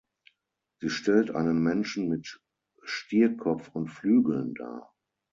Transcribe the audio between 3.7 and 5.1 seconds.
und Flügeln dar.